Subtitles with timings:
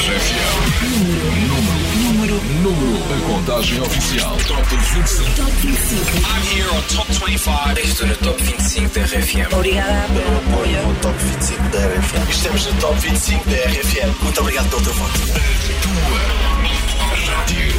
[0.00, 0.80] RFM.
[0.96, 2.96] Número, número, número.
[3.12, 4.34] A contagem oficial.
[4.48, 5.34] Top 25.
[5.36, 6.00] Top 25.
[6.24, 7.78] I'm here on Top 25.
[7.80, 9.52] Estou no Top 25 da RFM.
[9.52, 10.82] Obrigada pelo apoio.
[10.86, 12.30] no Top 25 da RFM.
[12.30, 14.22] Estamos no Top 25 da RFM.
[14.22, 15.20] Muito obrigado pelo teu voto.
[16.96, 17.74] Tua rádio.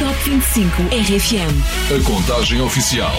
[0.00, 1.94] Top 25 RFM.
[1.94, 3.14] A contagem oficial.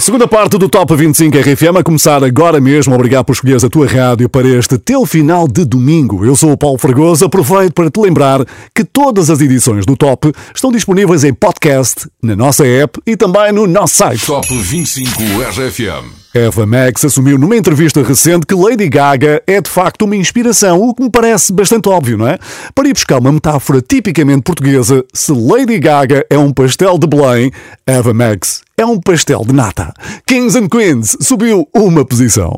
[0.00, 2.94] Segunda parte do Top 25 RFM a começar agora mesmo.
[2.94, 6.24] Obrigado por escolheres a tua rádio para este teu final de domingo.
[6.24, 7.26] Eu sou o Paulo Fragoso.
[7.26, 8.42] Aproveito para te lembrar
[8.74, 13.52] que todas as edições do Top estão disponíveis em podcast, na nossa app e também
[13.52, 14.24] no nosso site.
[14.24, 16.19] Top 25 RFM.
[16.32, 20.94] Eva Max assumiu numa entrevista recente que Lady Gaga é de facto uma inspiração, o
[20.94, 22.38] que me parece bastante óbvio, não é?
[22.72, 27.50] Para ir buscar uma metáfora tipicamente portuguesa, se Lady Gaga é um pastel de Belém,
[27.84, 29.92] Eva Max é um pastel de nata.
[30.24, 32.54] Kings and Queens subiu uma posição.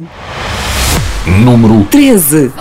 [1.26, 2.52] Número 13.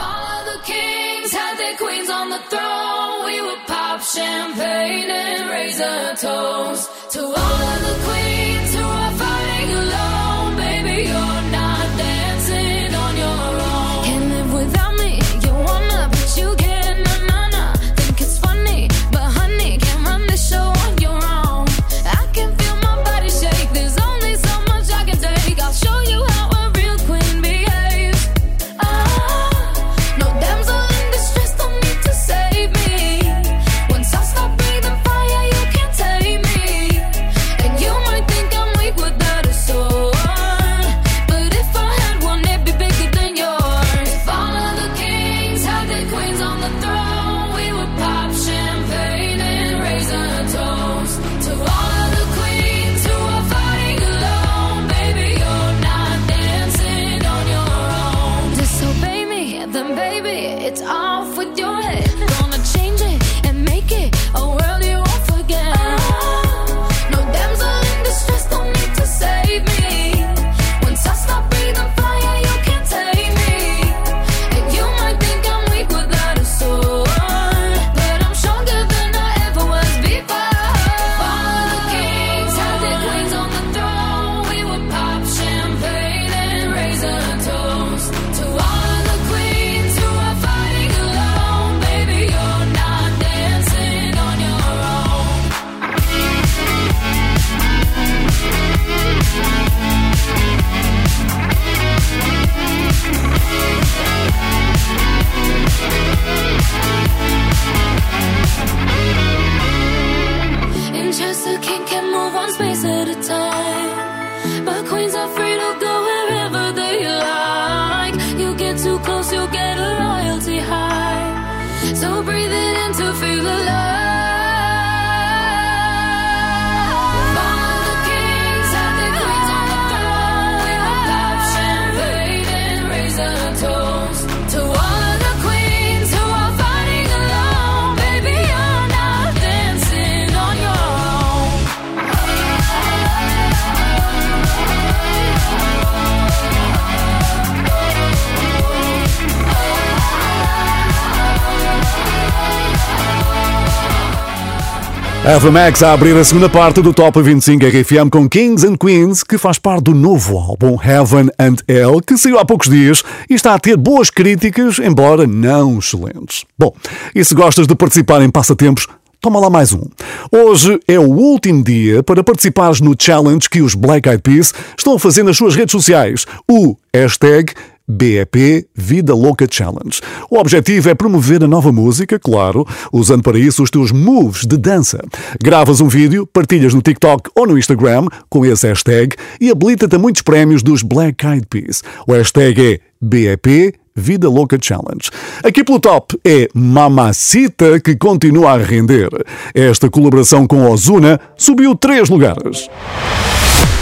[155.31, 159.23] Eva Max a abrir a segunda parte do Top 25 RFM com Kings and Queens,
[159.23, 163.35] que faz parte do novo álbum Heaven and Hell, que saiu há poucos dias e
[163.35, 166.43] está a ter boas críticas, embora não excelentes.
[166.59, 166.75] Bom,
[167.15, 168.85] e se gostas de participar em passatempos,
[169.21, 169.83] Toma lá mais um.
[170.31, 174.95] Hoje é o último dia para participares no challenge que os Black Eyed Peas estão
[174.95, 176.25] a fazer nas suas redes sociais.
[176.49, 177.53] O hashtag
[177.87, 180.01] BEP Vida Louca Challenge.
[180.29, 184.57] O objetivo é promover a nova música, claro, usando para isso os teus moves de
[184.57, 184.99] dança.
[185.43, 189.99] Gravas um vídeo, partilhas no TikTok ou no Instagram com esse hashtag e habilita-te a
[189.99, 191.83] muitos prémios dos Black Eyed Peas.
[192.07, 195.09] O hashtag é BEP Vida Louca Challenge.
[195.43, 199.09] Aqui pelo top é Mamacita que continua a render.
[199.53, 202.69] Esta colaboração com Ozuna subiu três lugares.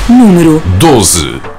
[0.10, 1.59] Número 12.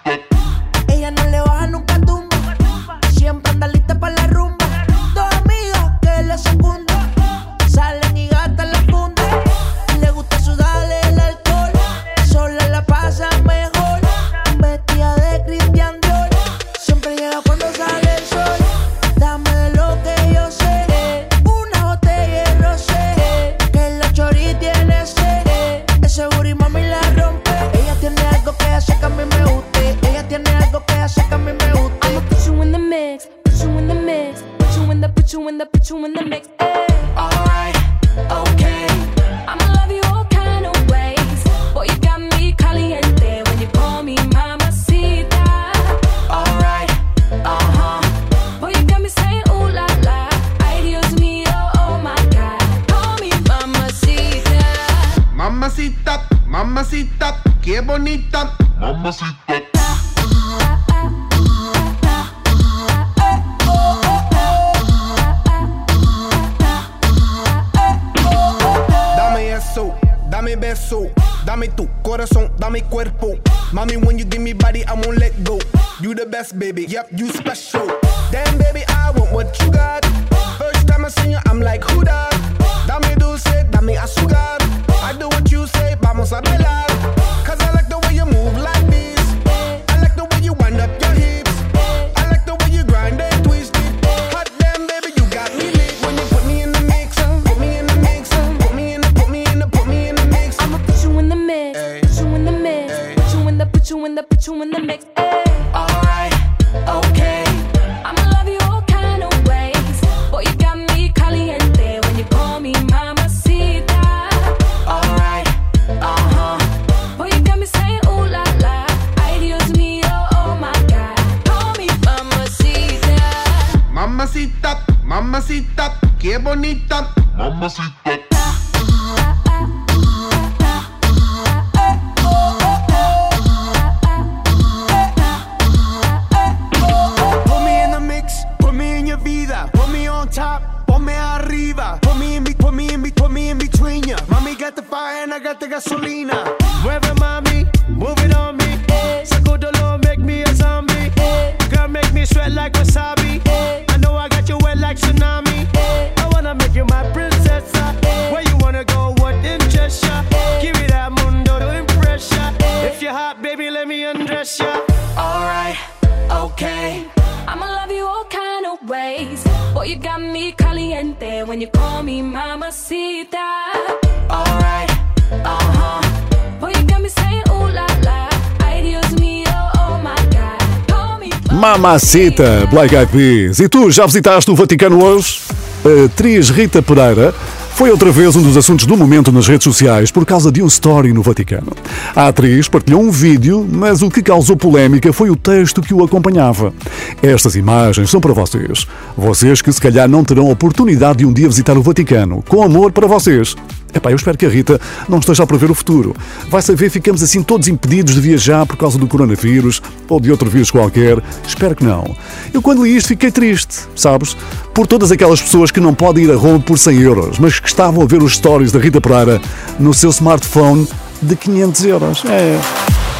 [181.91, 183.59] Mamacita, Black Eyed Peas.
[183.59, 185.41] E tu, já visitaste o Vaticano hoje?
[185.83, 187.35] A atriz Rita Pereira
[187.75, 190.67] foi outra vez um dos assuntos do momento nas redes sociais por causa de um
[190.67, 191.73] story no Vaticano.
[192.15, 196.01] A atriz partilhou um vídeo, mas o que causou polémica foi o texto que o
[196.01, 196.73] acompanhava.
[197.21, 198.87] Estas imagens são para vocês.
[199.17, 202.43] Vocês que se calhar não terão a oportunidade de um dia visitar o Vaticano.
[202.47, 203.55] Com amor para vocês.
[203.93, 204.79] Epá, eu espero que a Rita
[205.09, 206.15] não esteja a prever o futuro.
[206.49, 210.49] Vai saber, ficamos assim todos impedidos de viajar por causa do coronavírus ou de outro
[210.49, 211.21] vírus qualquer.
[211.45, 212.15] Espero que não.
[212.53, 214.35] Eu quando li isto fiquei triste, sabes?
[214.73, 217.67] Por todas aquelas pessoas que não podem ir a Roma por 100 euros, mas que
[217.67, 219.41] estavam a ver os stories da Rita Pereira
[219.77, 220.87] no seu smartphone
[221.21, 222.23] de 500 euros.
[222.25, 223.10] É.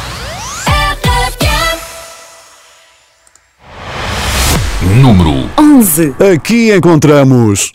[5.00, 6.14] número 11.
[6.34, 7.72] Aqui encontramos.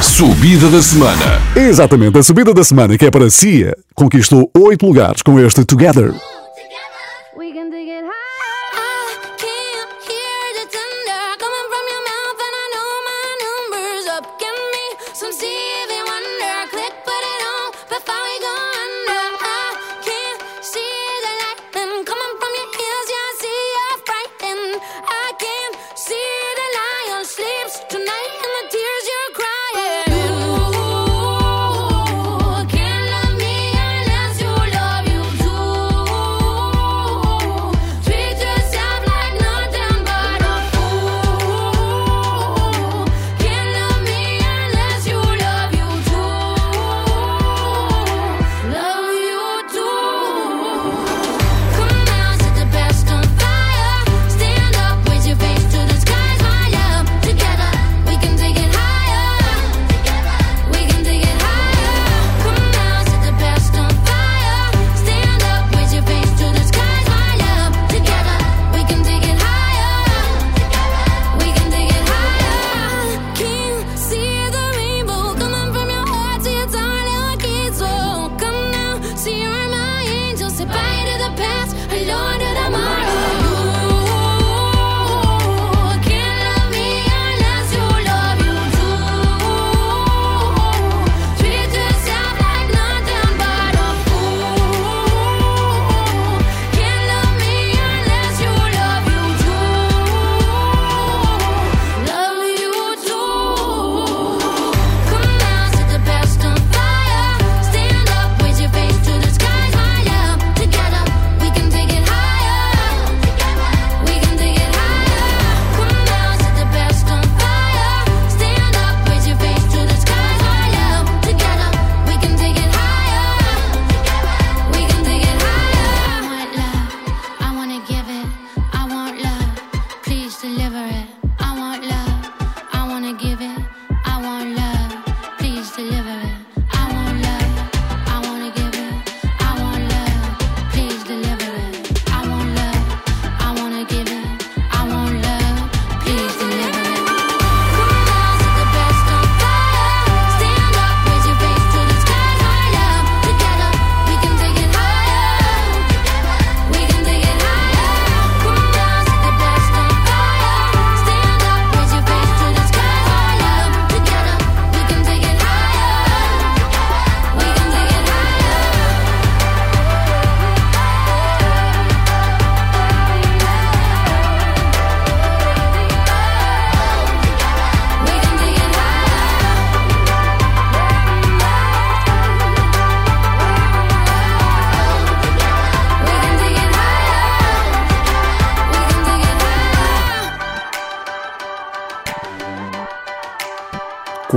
[0.00, 1.40] Subida da semana.
[1.56, 6.12] Exatamente, a subida da semana que é para Cia conquistou 8 lugares com este Together.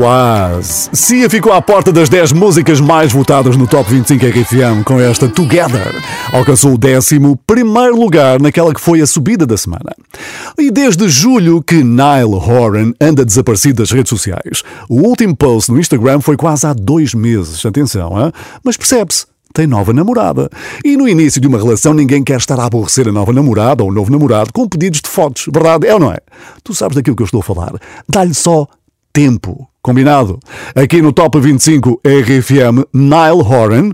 [0.02, 0.90] Quase.
[0.94, 5.30] Cia ficou à porta das 10 músicas mais votadas no Top 25 RFM com esta
[5.30, 5.94] Together.
[6.34, 7.20] Alcançou o 11
[7.92, 9.96] lugar naquela que foi a subida da semana.
[10.58, 14.64] E desde julho que Nile Horan anda desaparecido das redes sociais.
[14.90, 17.64] O último post no Instagram foi quase há dois meses.
[17.64, 18.32] Atenção, hein?
[18.64, 20.50] mas percebe-se tem nova namorada.
[20.84, 23.92] E no início de uma relação ninguém quer estar a aborrecer a nova namorada ou
[23.92, 25.86] o novo namorado com pedidos de fotos, verdade?
[25.86, 26.18] É ou não é?
[26.64, 27.74] Tu sabes daquilo que eu estou a falar.
[28.10, 28.68] Dá-lhe só
[29.12, 29.68] tempo.
[29.82, 30.40] Combinado?
[30.76, 33.92] Aqui no Top 25 RFM, Nile Horan.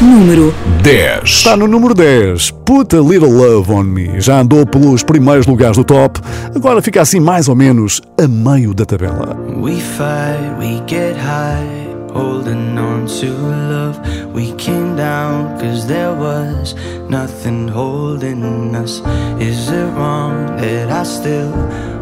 [0.00, 1.22] Número 10.
[1.24, 2.50] Está no número 10.
[2.66, 4.20] Put a Little Love on Me.
[4.20, 6.20] Já andou pelos primeiros lugares do top.
[6.54, 9.34] Agora fica assim mais ou menos a meio da tabela.
[9.56, 11.95] We fight, we get high.
[12.16, 13.30] Holding on to
[13.72, 13.96] love.
[14.32, 16.74] We came down cause there was
[17.10, 19.02] nothing holding us.
[19.38, 21.52] Is it wrong that I still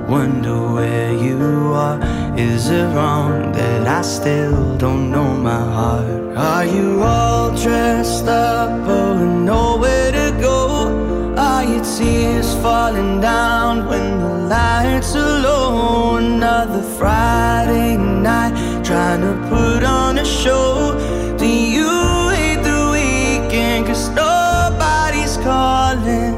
[0.09, 1.39] wonder where you
[1.75, 1.99] are?
[2.39, 6.37] Is it wrong that I still don't know my heart?
[6.37, 9.21] Are you all dressed up with
[9.53, 11.35] nowhere to go?
[11.37, 16.17] Are your tears falling down when the lights are low?
[16.17, 18.55] Another Friday night
[18.95, 20.95] trying to put on a show.
[21.37, 23.89] Do you hate the weekend?
[23.89, 26.35] Cause nobody's calling.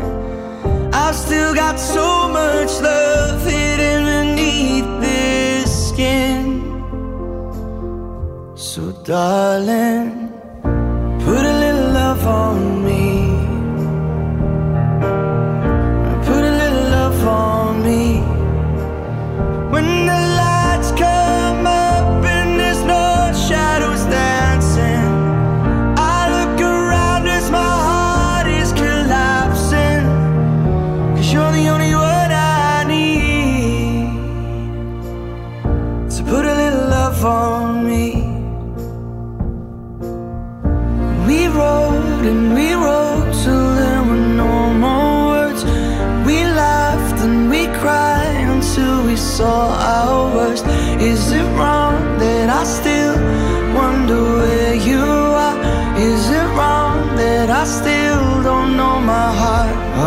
[0.91, 6.45] I've still got so much love hidden beneath this skin.
[8.55, 10.33] So, darling,
[11.27, 12.76] put a little love on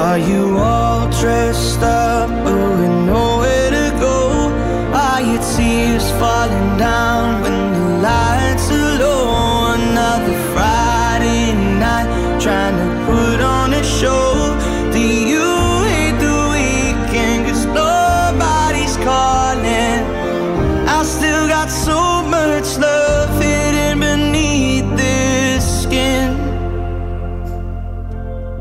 [0.10, 4.50] Are you all dressed up but with nowhere to go?
[4.92, 9.76] Are your tears falling down when the lights are low?
[9.76, 12.10] Another Friday night
[12.42, 12.89] trying to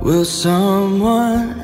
[0.09, 1.58] Will someone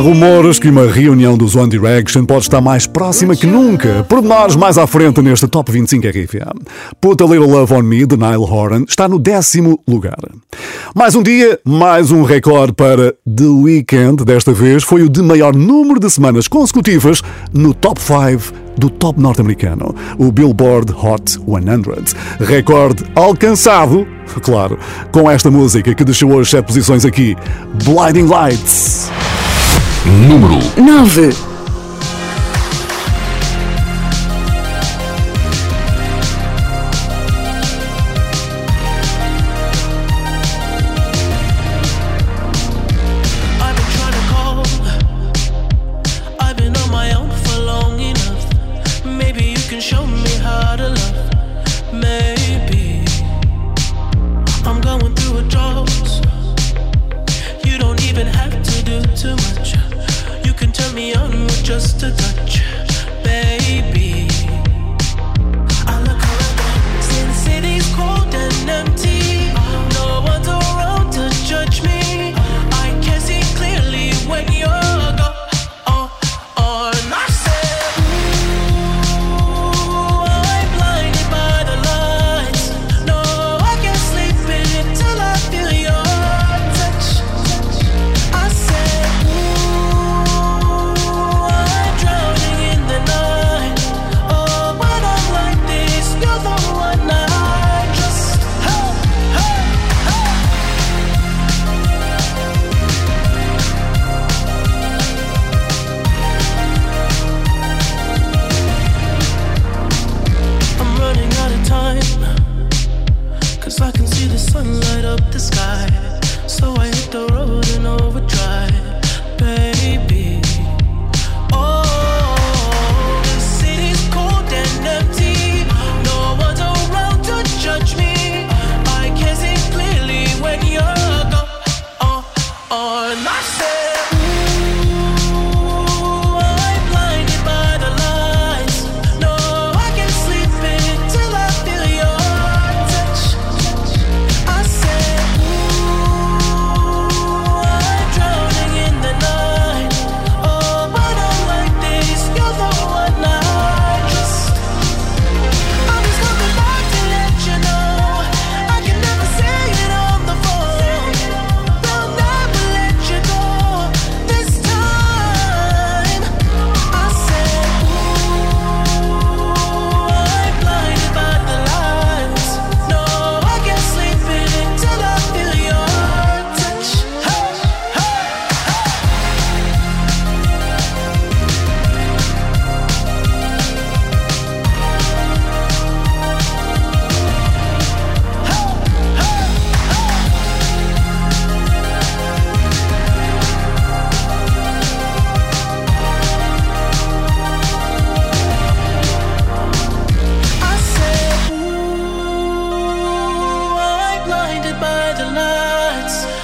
[0.00, 4.04] rumores que uma reunião dos One Direction pode estar mais próxima que nunca.
[4.08, 6.64] Pormenores mais à frente neste Top 25 RFM.
[7.00, 10.18] Put a Little Love on Me, de Nile Horan, está no décimo lugar.
[10.94, 14.24] Mais um dia, mais um recorde para The Weeknd.
[14.24, 19.20] Desta vez foi o de maior número de semanas consecutivas no Top 5 do top
[19.20, 22.46] norte-americano, o Billboard Hot 100.
[22.46, 24.06] Recorde alcançado,
[24.42, 24.78] claro,
[25.12, 27.36] com esta música que deixou as sete posições aqui,
[27.84, 29.10] Blinding Lights.
[30.04, 31.49] Número 9.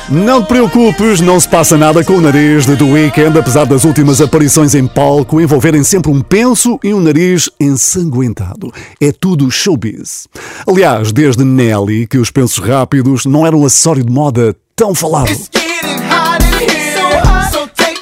[0.09, 3.83] Não te preocupes, não se passa nada com o nariz de The Weeknd, apesar das
[3.83, 8.73] últimas aparições em palco envolverem sempre um penso e um nariz ensanguentado.
[9.01, 10.29] É tudo showbiz.
[10.65, 15.29] Aliás, desde Nelly que os pensos rápidos não eram um acessório de moda tão falado.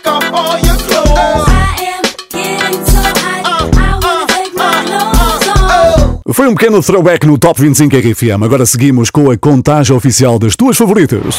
[0.07, 1.55] Off all your clothes.
[6.35, 8.43] Foi um pequeno throwback no Top 25 RFM.
[8.43, 11.37] Agora seguimos com a contagem oficial das tuas favoritas.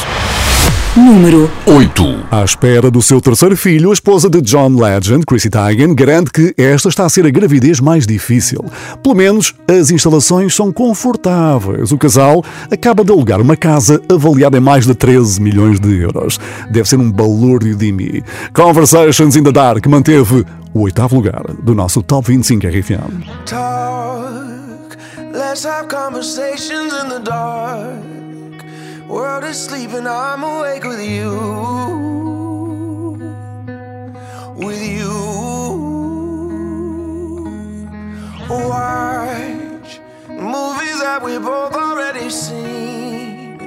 [0.96, 2.28] Número 8.
[2.32, 6.56] À espera do seu terceiro filho, a esposa de John Legend, Chrissy Teigen, garante que
[6.58, 8.64] esta está a ser a gravidez mais difícil.
[9.04, 11.92] Pelo menos as instalações são confortáveis.
[11.92, 16.40] O casal acaba de alugar uma casa avaliada em mais de 13 milhões de euros.
[16.72, 18.22] Deve ser um balúrdio de mim.
[18.54, 23.26] Conversations in the Dark manteve o oitavo lugar do nosso Top 25 RFM.
[23.46, 24.96] Talk,
[25.34, 28.15] let's have conversations in the dark.
[29.08, 31.32] World is sleeping, I'm awake with you.
[34.56, 35.14] With you.
[38.50, 43.62] Watch movies that we both already seen.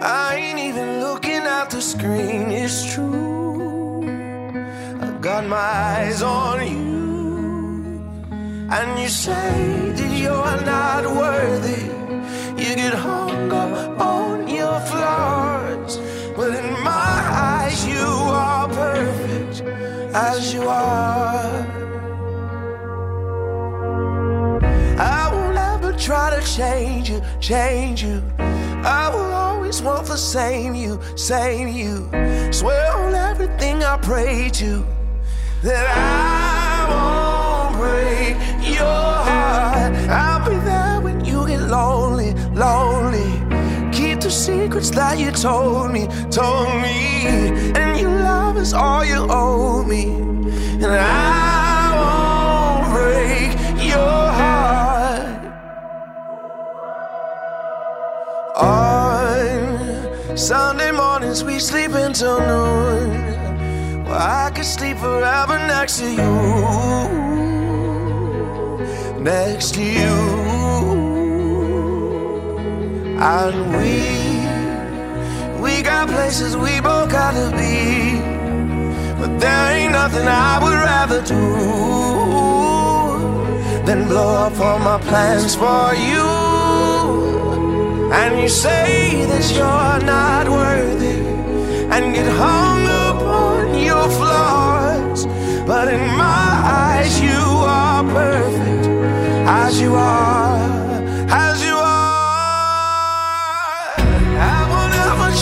[0.00, 4.02] I ain't even looking at the screen, it's true.
[5.02, 7.00] I got my eyes on you.
[8.70, 11.99] And you say that you're not worthy.
[12.60, 15.96] You get hung up on your flaws.
[16.36, 17.16] But in my
[17.54, 19.62] eyes, you are perfect
[20.14, 21.66] as you are.
[24.98, 28.22] I will never try to change you, change you.
[28.38, 32.10] I will always want the same you, same you.
[32.52, 34.84] Swear on everything I pray to
[35.62, 38.36] that I won't break
[38.76, 39.19] your
[42.60, 43.30] lonely.
[43.90, 47.26] Keep the secrets that you told me, told me.
[47.80, 50.04] And your love is all you owe me.
[50.84, 53.50] And I won't break
[53.92, 55.40] your heart.
[58.56, 64.04] On Sunday mornings, we sleep until noon.
[64.04, 66.32] Well, I could sleep forever next to you.
[69.22, 70.39] Next to you.
[73.22, 74.00] And we,
[75.60, 78.18] we got places we both gotta be.
[79.20, 81.44] But there ain't nothing I would rather do
[83.84, 86.28] than blow up all my plans for you.
[88.10, 91.20] And you say that you're not worthy
[91.94, 95.26] and get hung up on your flaws.
[95.66, 96.50] But in my
[96.86, 97.42] eyes, you
[97.76, 98.86] are perfect
[99.46, 100.49] as you are,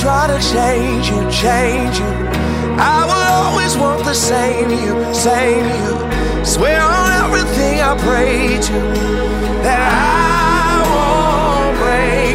[0.09, 2.11] try to change you, change you.
[2.95, 5.95] I will always want the same you, same you.
[6.55, 8.79] Swear on everything I pray to
[9.67, 9.85] that
[10.65, 12.28] I won't break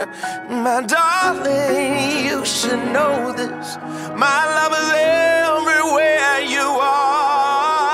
[0.00, 3.76] My darling, you should know this.
[4.16, 7.84] My love is everywhere you are.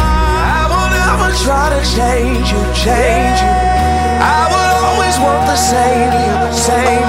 [0.00, 3.52] I will never try to change you, change you.
[3.52, 7.05] I will always want the same you, same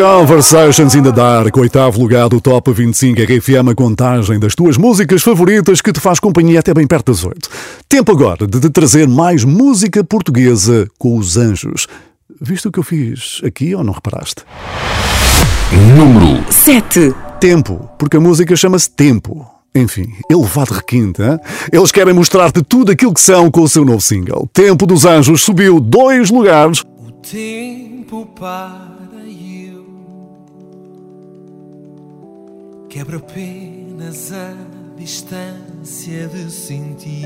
[0.00, 5.22] Conversations in the Dark, oitavo lugar do Top 25 RFM, a contagem das tuas músicas
[5.22, 7.50] favoritas que te faz companhia até bem perto das oito.
[7.86, 11.86] Tempo agora de te trazer mais música portuguesa com os anjos.
[12.40, 14.42] Viste o que eu fiz aqui ou não reparaste?
[15.94, 17.14] Número 7.
[17.38, 19.46] Tempo, porque a música chama-se Tempo.
[19.74, 21.38] Enfim, elevado requinte, hein?
[21.70, 24.48] Eles querem mostrar-te tudo aquilo que são com o seu novo single.
[24.50, 26.80] Tempo dos Anjos subiu dois lugares.
[26.80, 28.99] O tempo para
[32.90, 34.52] quebra apenas a
[34.96, 37.22] distância de sentir.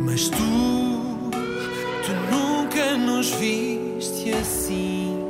[0.00, 5.28] Mas tu, tu nunca nos viste assim.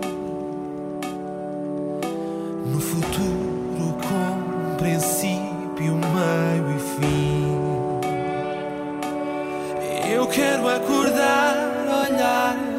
[2.72, 7.50] No futuro com princípio, meio e fim.
[10.14, 11.56] Eu quero acordar,
[12.06, 12.69] olhar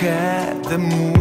[0.00, 1.17] cada movimento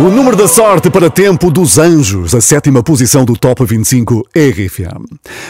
[0.00, 5.04] O número da sorte para Tempo dos Anjos, a sétima posição do Top 25 RFM.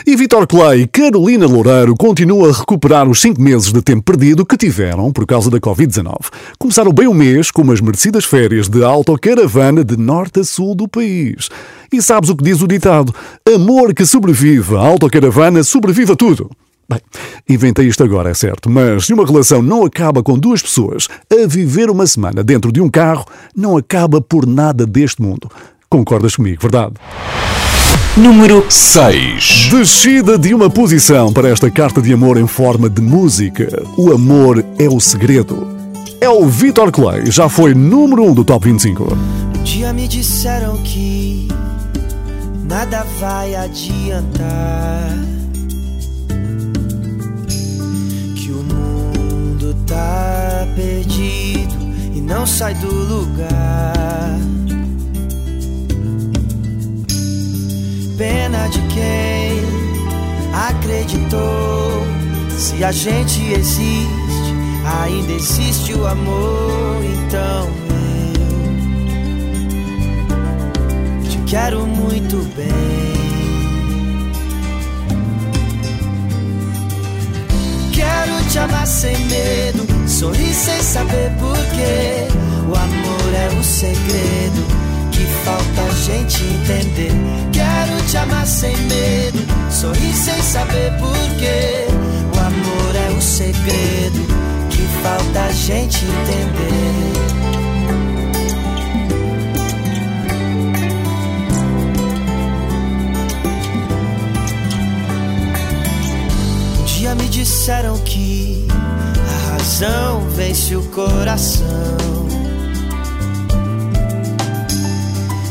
[0.05, 4.45] E Vitor Clay e Carolina Loureiro continuam a recuperar os 5 meses de tempo perdido
[4.45, 6.17] que tiveram por causa da Covid-19.
[6.59, 10.89] Começaram bem o mês com umas merecidas férias de autocaravana de norte a sul do
[10.89, 11.49] país.
[11.93, 13.15] E sabes o que diz o ditado?
[13.55, 16.51] Amor que sobrevive, a autocaravana sobrevive a tudo.
[16.91, 17.01] Bem,
[17.49, 21.47] inventei isto agora, é certo, mas se uma relação não acaba com duas pessoas a
[21.47, 23.25] viver uma semana dentro de um carro,
[23.55, 25.49] não acaba por nada deste mundo.
[25.89, 26.95] Concordas comigo, verdade?
[28.17, 29.69] Número 6.
[29.71, 33.69] Descida de uma posição para esta carta de amor em forma de música.
[33.97, 35.69] O amor é o segredo.
[36.21, 39.15] É o Vitor Clay, já foi número 1 um do Top 25.
[39.15, 41.47] Um dia me disseram que
[42.67, 45.40] nada vai adiantar.
[49.91, 51.75] Tá perdido
[52.15, 54.39] e não sai do lugar.
[58.17, 59.61] Pena de quem
[60.69, 62.07] acreditou.
[62.57, 67.03] Se a gente existe, ainda existe o amor.
[67.27, 67.69] Então
[71.25, 73.10] eu te quero muito bem.
[80.21, 82.29] Medo, sorrir sem saber porquê.
[82.69, 84.67] O amor é o segredo
[85.11, 87.13] que falta a gente entender.
[87.53, 89.39] Quero te amar sem medo,
[89.71, 91.87] sorrir sem saber porquê.
[92.35, 94.21] O amor é o segredo
[94.71, 97.21] que falta a gente entender.
[107.11, 108.60] Me disseram que
[109.61, 111.67] razão vence o coração.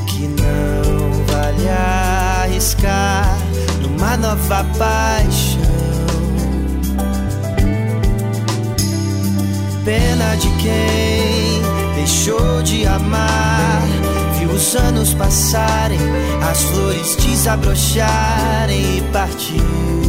[0.07, 3.37] Que não vale arriscar
[3.81, 5.59] numa nova paixão.
[9.85, 11.61] Pena de quem
[11.95, 13.83] deixou de amar.
[14.39, 15.99] Viu os anos passarem,
[16.49, 20.08] as flores desabrocharem e partiu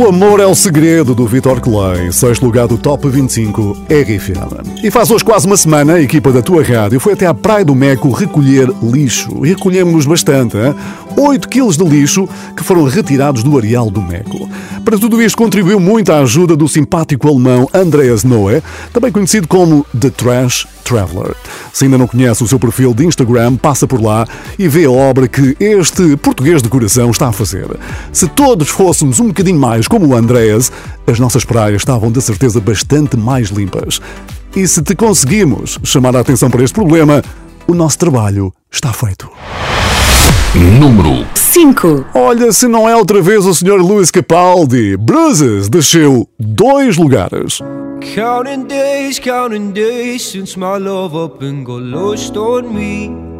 [0.00, 4.82] O Amor é o Segredo do Vitor Clay, sexto lugar do Top 25 RFM.
[4.82, 7.66] E faz hoje quase uma semana a equipa da tua rádio foi até à Praia
[7.66, 9.44] do Meco recolher lixo.
[9.44, 10.74] E recolhemos bastante, hein?
[11.18, 14.48] 8 quilos de lixo que foram retirados do areal do Meco.
[14.82, 18.62] Para tudo isto contribuiu muito a ajuda do simpático alemão Andreas Noé,
[18.94, 21.36] também conhecido como The Trash Traveler.
[21.72, 24.26] Se ainda não conhece o seu perfil de Instagram, passa por lá
[24.58, 27.68] e vê a obra que este português de coração está a fazer.
[28.12, 30.70] Se todos fôssemos um bocadinho mais como o Andreas,
[31.04, 34.00] as nossas praias estavam de certeza bastante mais limpas.
[34.54, 37.22] E se te conseguimos chamar a atenção para este problema,
[37.66, 39.28] o nosso trabalho está feito.
[40.80, 42.06] Número 5.
[42.14, 43.80] Olha, se não é outra vez o Sr.
[43.82, 47.58] Luís Capaldi, Bruises desceu dois lugares.
[48.14, 53.39] Counting days, counting days since my love up and got lost on me.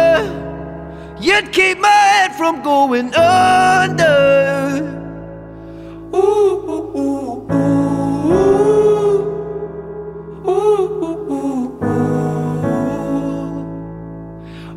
[1.21, 4.81] You'd keep my head from going under.
[6.15, 8.51] Ooh, ooh, ooh, ooh.
[10.47, 10.51] Ooh,
[11.05, 11.67] ooh, ooh.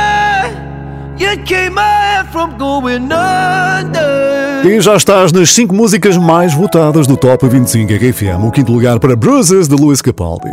[4.65, 8.99] E já estás nas 5 músicas mais votadas do Top 25 RFM, o quinto lugar
[8.99, 10.49] para Bruises de Luís Capaldi.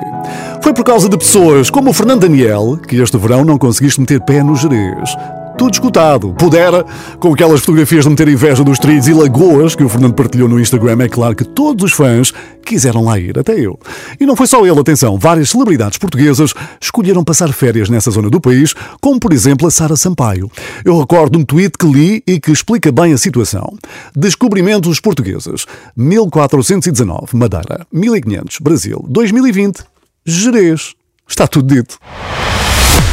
[0.62, 4.20] Foi por causa de pessoas como o Fernando Daniel que este verão não conseguiste meter
[4.20, 5.16] pé no Jerez.
[5.58, 6.32] Tudo escutado.
[6.34, 6.86] Pudera,
[7.18, 10.60] com aquelas fotografias de meter inveja dos trilhos e lagoas que o Fernando partilhou no
[10.60, 12.32] Instagram, é claro que todos os fãs
[12.64, 13.76] quiseram lá ir, até eu.
[14.20, 18.40] E não foi só ele, atenção, várias celebridades portuguesas escolheram passar férias nessa zona do
[18.40, 20.48] país, como por exemplo a Sara Sampaio.
[20.84, 23.76] Eu recordo um tweet que li e que explica bem a situação.
[24.14, 25.66] Descobrimentos portugueses.
[25.96, 27.84] 1419, Madeira.
[27.92, 29.04] 1500, Brasil.
[29.08, 29.80] 2020,
[30.24, 30.94] Jerez.
[31.28, 31.98] Está tudo dito.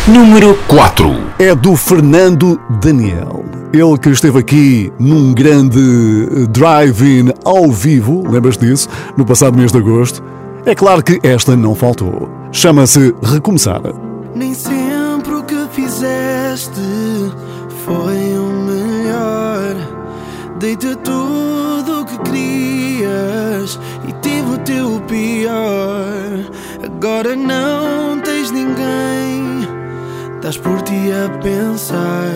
[0.08, 1.34] Número 4.
[1.40, 3.44] É do Fernando Daniel.
[3.74, 8.88] Ele que esteve aqui num grande eh, drive-in ao vivo, lembras disso?
[9.18, 10.24] No passado mês de agosto.
[10.64, 12.30] É claro que esta não faltou.
[12.52, 13.82] Chama-se Recomeçar.
[14.36, 16.80] Nem sempre o que fizeste
[17.84, 19.76] foi o melhor.
[20.60, 26.46] Dei-te tudo o que querias e tive o teu pior.
[26.84, 29.25] Agora não tens ninguém.
[30.46, 32.30] Estás por ti a pensar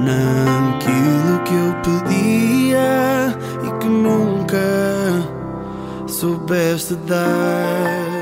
[0.00, 4.58] naquilo que eu pedia e que nunca
[6.08, 8.16] soubeste dar.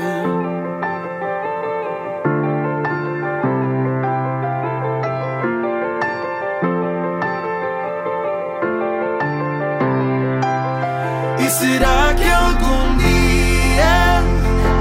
[11.49, 14.21] Será que algum dia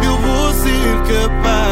[0.04, 1.63] eu vou ser capaz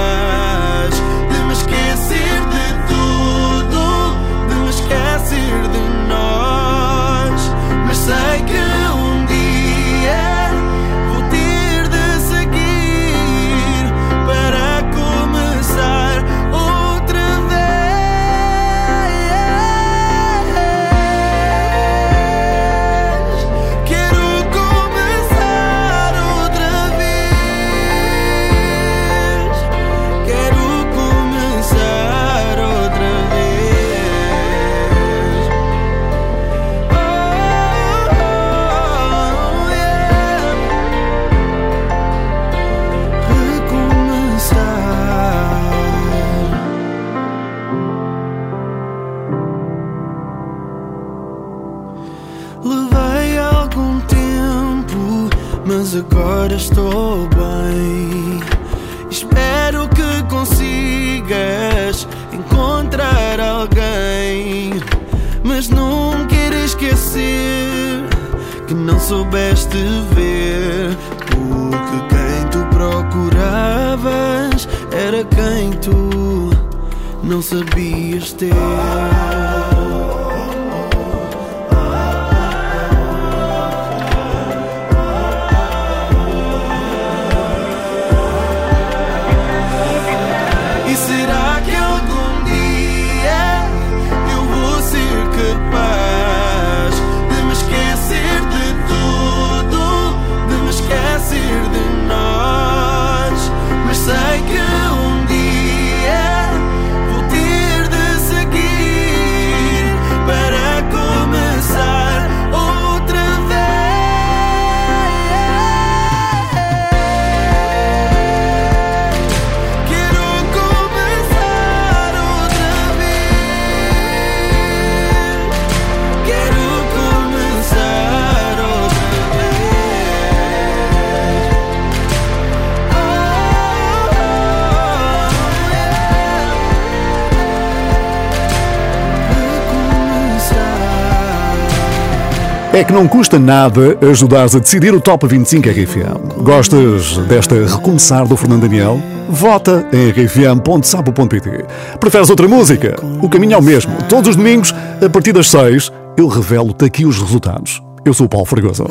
[142.75, 146.43] É que não custa nada ajudares a decidir o Top 25 RFM.
[146.43, 148.99] Gostas desta recomeçar do Fernando Daniel?
[149.29, 151.67] Vota em rfm.sapo.pt.
[152.01, 152.97] Preferes outra música?
[153.21, 153.93] O caminho é o mesmo.
[154.09, 157.83] Todos os domingos, a partir das 6, eu revelo-te aqui os resultados.
[158.07, 158.85] Eu sou o Paulo Fragoso.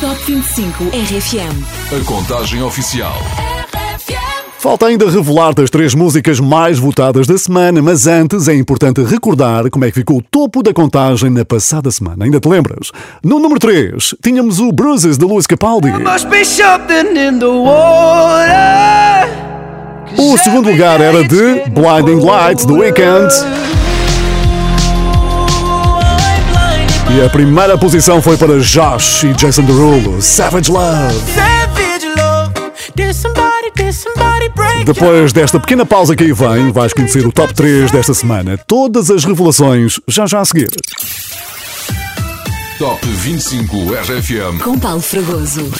[0.00, 1.98] Top 25 RFM.
[1.98, 3.16] A contagem oficial.
[4.64, 9.68] Falta ainda revelar das três músicas mais votadas da semana, mas antes é importante recordar
[9.68, 12.24] como é que ficou o topo da contagem na passada semana.
[12.24, 12.90] Ainda te lembras?
[13.22, 15.90] No número 3, tínhamos o Bruises de Luís Capaldi.
[20.16, 23.34] O segundo lugar era de Blinding Lights do Weekend.
[27.14, 31.63] E a primeira posição foi para Josh e Jason Derulo, Savage Love.
[34.84, 38.58] Depois desta pequena pausa que aí vem, vais conhecer o top 3 desta semana.
[38.66, 40.70] Todas as revelações já já a seguir.
[42.78, 44.62] Top 25 RFM.
[44.62, 45.70] Com Paulo Fragoso.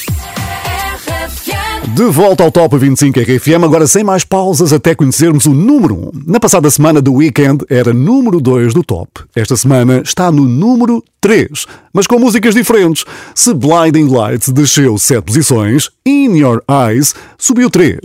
[1.89, 6.11] De volta ao Top 25 RFM, agora sem mais pausas até conhecermos o número 1.
[6.27, 9.11] Na passada semana do Weekend era número 2 do Top.
[9.37, 13.05] Esta semana está no número 3, mas com músicas diferentes.
[13.35, 17.99] Se Blinding Lights desceu 7 posições, In Your Eyes subiu 3,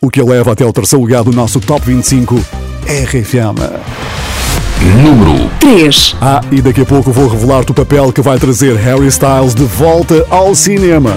[0.00, 2.34] o que a leva até o terceiro lugar do nosso Top 25
[2.86, 3.60] RFM.
[5.04, 6.16] Número 3.
[6.20, 9.64] Ah, e daqui a pouco vou revelar-te o papel que vai trazer Harry Styles de
[9.64, 11.16] volta ao cinema.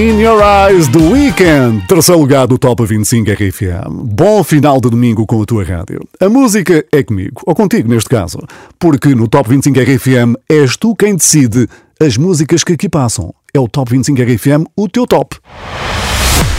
[0.00, 4.02] In Your Eyes, The Weekend, terceiro lugar do Top 25 RFM.
[4.02, 6.00] Bom final de domingo com a tua rádio.
[6.18, 8.38] A música é comigo, ou contigo neste caso,
[8.78, 11.68] porque no Top 25 RFM és tu quem decide
[12.00, 13.34] as músicas que aqui passam.
[13.52, 15.36] É o Top 25 RFM, o teu top.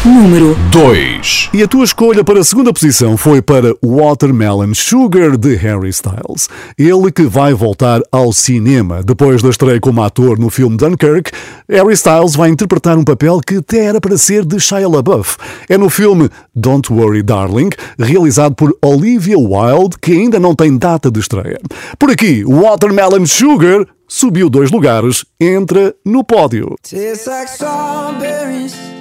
[0.03, 1.51] Número 2.
[1.53, 6.49] E a tua escolha para a segunda posição foi para Watermelon Sugar de Harry Styles.
[6.75, 9.03] Ele que vai voltar ao cinema.
[9.03, 11.31] Depois da estreia como ator no filme Dunkirk,
[11.69, 15.37] Harry Styles vai interpretar um papel que até era para ser de Shia LaBeouf.
[15.69, 21.11] É no filme Don't Worry Darling, realizado por Olivia Wilde, que ainda não tem data
[21.11, 21.59] de estreia.
[21.99, 26.75] Por aqui, Watermelon Sugar subiu dois lugares, entra no pódio.
[26.81, 29.00] Tastes like strawberries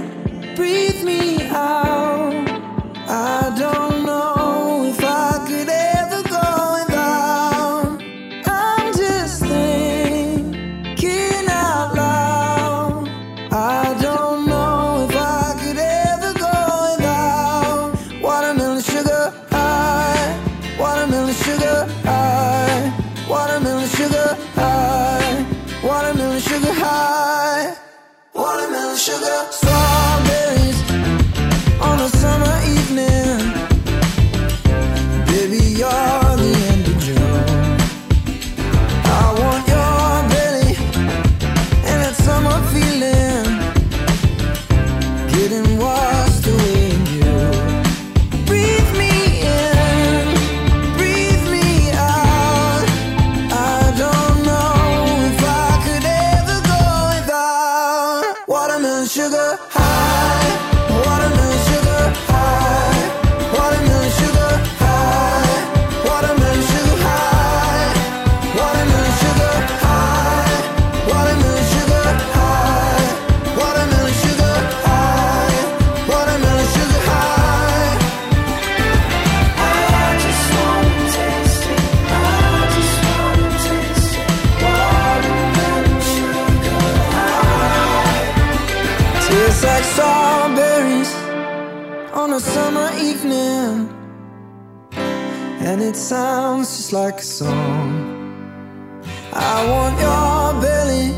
[99.33, 101.13] I want your belly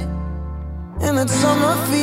[1.01, 2.02] and that summer feeling.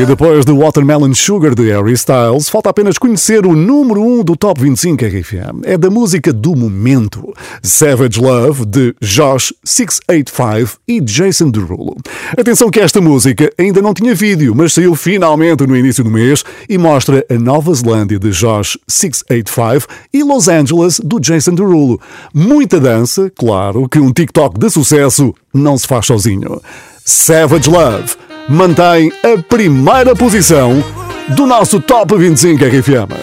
[0.00, 4.24] E depois do Watermelon Sugar de Harry Styles, falta apenas conhecer o número 1 um
[4.24, 5.60] do Top 25 RFM.
[5.62, 7.34] É da música do momento.
[7.62, 11.98] Savage Love, de Josh 685 e Jason Derulo.
[12.34, 16.46] Atenção que esta música ainda não tinha vídeo, mas saiu finalmente no início do mês
[16.66, 22.00] e mostra a Nova Zelândia de Josh 685 e Los Angeles do Jason Derulo.
[22.32, 26.58] Muita dança, claro que um TikTok de sucesso não se faz sozinho.
[27.04, 30.82] Savage Love mantém a primeira posição
[31.28, 33.14] do nosso Top 25 RFM.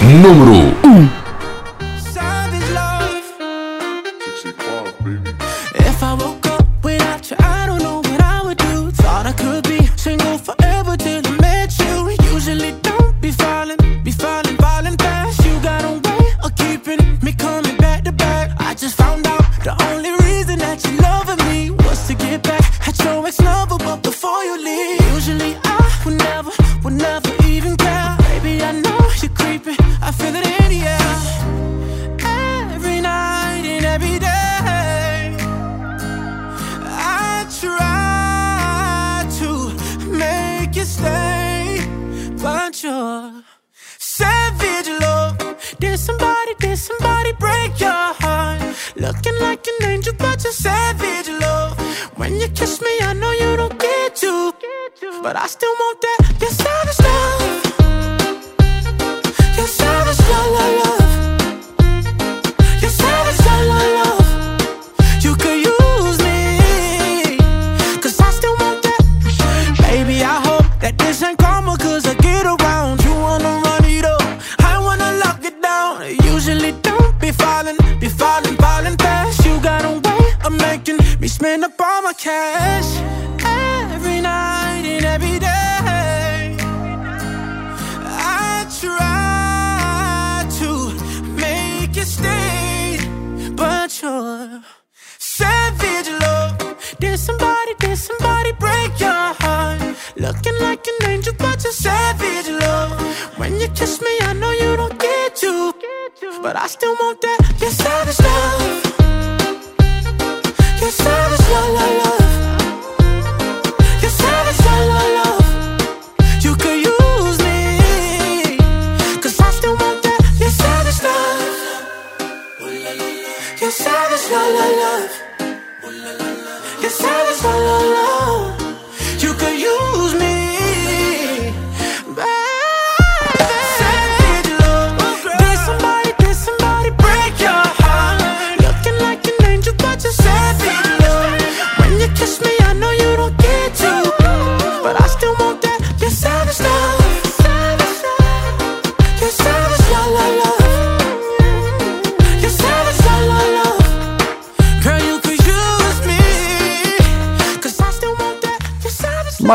[0.00, 1.19] Número 1.
[1.19, 1.19] If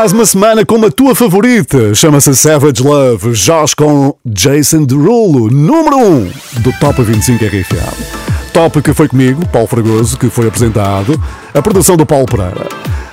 [0.06, 1.92] Mais uma semana com a tua favorita.
[1.92, 3.32] Chama-se Savage Love.
[3.32, 6.30] Josh com Jason Derulo, número 1 um
[6.60, 8.52] do Top 25 RFM.
[8.52, 11.20] Top que foi comigo, Paulo Fragoso, que foi apresentado.
[11.52, 12.68] A produção do Paulo Pereira.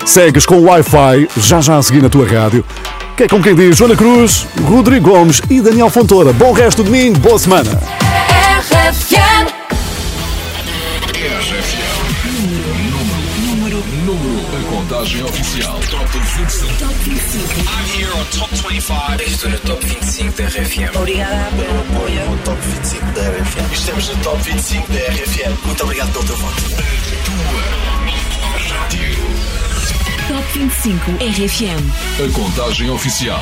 [0.06, 2.64] Segues com o Wi-Fi, já já a seguir na tua rádio.
[3.18, 6.32] Que é como quem diz Joana Cruz, Rodrigo Gomes e Daniel Fontoura.
[6.32, 7.72] Bom resto de domingo, boa semana.
[8.60, 9.52] RFM.
[13.42, 15.83] Número, número, a contagem oficial.
[16.14, 17.50] Top 25.
[17.68, 19.20] I'm here on Top 25.
[19.24, 20.96] Estou no Top 25 da RFM.
[20.96, 23.74] Obrigada pelo apoio ao Top 25 da RFM.
[23.74, 25.66] Estamos no Top 25 da RFM.
[25.66, 26.62] Muito obrigado pelo teu voto.
[28.70, 29.16] Rádio.
[30.28, 31.82] Top 25 RFM.
[32.24, 33.42] A contagem oficial.